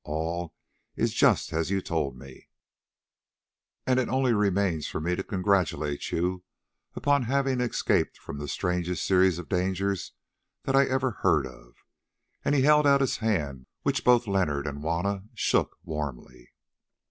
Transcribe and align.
All 0.03 0.55
is 0.95 1.13
just 1.13 1.53
as 1.53 1.69
you 1.69 1.79
told 1.79 2.17
me, 2.17 2.49
and 3.85 3.99
it 3.99 4.09
only 4.09 4.33
remains 4.33 4.87
for 4.87 4.99
me 4.99 5.15
to 5.15 5.21
congratulate 5.23 6.11
you 6.11 6.43
upon 6.95 7.21
having 7.25 7.61
escaped 7.61 8.17
from 8.17 8.39
the 8.39 8.47
strangest 8.47 9.05
series 9.05 9.37
of 9.37 9.47
dangers 9.47 10.13
that 10.63 10.73
ever 10.73 11.17
I 11.19 11.21
heard 11.21 11.45
of"; 11.45 11.75
and 12.43 12.55
he 12.55 12.63
held 12.63 12.87
out 12.87 13.01
his 13.01 13.17
hand, 13.17 13.67
which 13.83 14.03
both 14.03 14.25
Leonard 14.25 14.65
and 14.65 14.81
Juanna 14.81 15.25
shook 15.35 15.77
warmly. 15.83 16.51